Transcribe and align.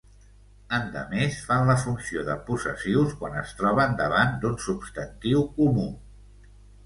Endemés 0.75 1.35
fan 1.49 1.67
la 1.71 1.75
funció 1.81 2.23
de 2.29 2.37
possessius 2.47 3.13
quan 3.19 3.37
es 3.41 3.53
troben 3.61 3.93
davant 4.01 4.33
d'un 4.45 4.57
substantiu 4.69 5.45
comú. 5.61 5.85